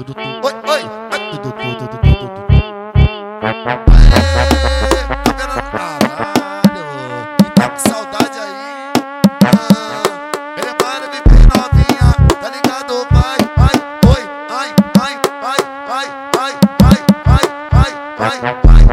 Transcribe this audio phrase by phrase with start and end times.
[0.00, 0.82] Oi, oi, oi oi.
[1.30, 2.50] tudo tudo tudo tudo tudo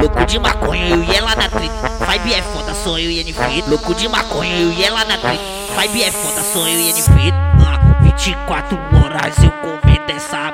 [0.00, 1.70] Louco de maconha, eu oi, oi, na oi,
[2.06, 5.38] Vibe é foda, sou eu e oi, Louco de maconha, eu oi, oi, na oi,
[5.76, 7.34] Vibe é foda, sou eu e oi,
[7.66, 10.52] Ah, 24 horas eu comi comendo essa.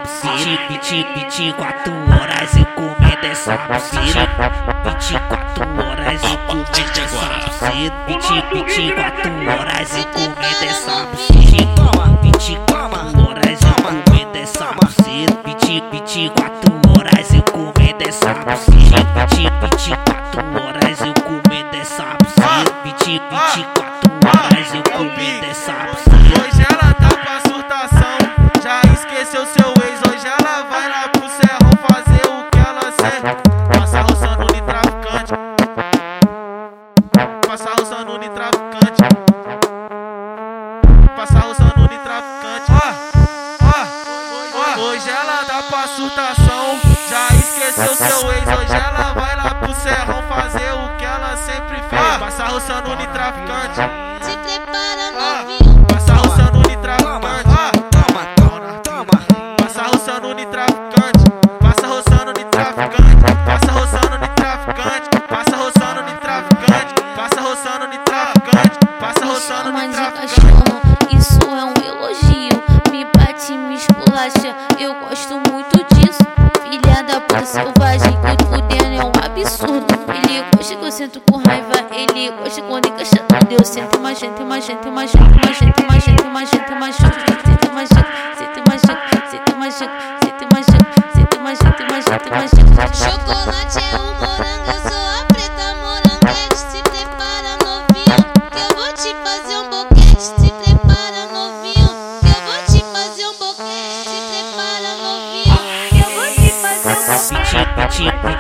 [0.68, 4.52] 20, 24 horas eu comendo essa buceta.
[4.84, 7.70] 24 horas eu comendo essa.
[7.70, 11.82] 20, 24 horas eu comendo essa buceta.
[12.23, 14.66] 24 horas eu comendo essa.
[15.04, 18.34] 20, 24 horas eu comendo essa.
[18.34, 22.04] 20, 24 horas eu comendo essa.
[22.84, 26.99] 20, 24 horas eu comendo essa buceta.
[45.21, 48.46] Ela tá com a surtação, já esqueceu seu ex.
[48.46, 52.16] Hoje ela vai lá pro serrão fazer o que ela sempre fez.
[52.18, 53.77] Passa roçando de traficante.
[54.23, 55.43] Se prepara, Ah.
[55.43, 55.87] novinho.
[55.87, 57.45] Passa roçando de traficante.
[57.90, 59.57] Toma, toma, toma.
[59.59, 61.24] Passa roçando de traficante.
[61.60, 63.23] Passa roçando de traficante.
[63.46, 65.09] Passa roçando de traficante.
[65.28, 66.94] Passa roçando de traficante.
[67.16, 68.78] Passa roçando de traficante.
[69.00, 70.50] Passa roçando de traficante.
[81.12, 83.25] Sinto com raiva, ele gosta quando encaixando.
[83.50, 86.97] Eu sinto mais gente, mais gente, mais gente, mais gente, mais gente, mais gente, mais
[86.97, 87.29] gente,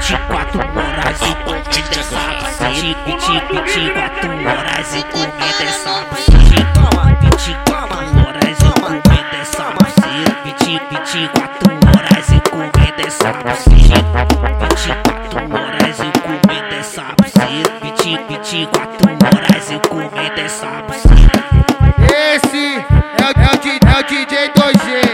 [0.00, 2.20] 24 horas e comendo essa
[2.58, 2.94] sabe
[3.60, 8.40] 24 horas e comendo Piti Piti quatro horas e
[8.90, 9.36] comendo
[10.42, 13.32] Piti Piti quatro horas e comendo essa
[14.58, 17.04] Piti quatro horas e comendo essa
[17.80, 20.96] Piti quatro horas e comendo essa sabe
[22.34, 22.84] Esse
[23.16, 25.09] é o é DJ é 2G